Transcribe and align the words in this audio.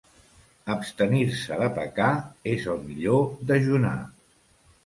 Abstenir-se 0.75 1.59
de 1.63 1.69
pecar 1.77 2.09
és 2.55 2.67
el 2.75 2.81
millor 2.89 3.23
dejunar. 3.53 3.97